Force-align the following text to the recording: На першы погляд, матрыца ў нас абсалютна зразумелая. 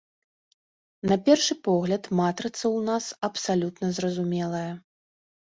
На 1.11 1.17
першы 1.27 1.57
погляд, 1.67 2.09
матрыца 2.21 2.61
ў 2.61 2.79
нас 2.89 3.05
абсалютна 3.31 3.93
зразумелая. 4.01 4.65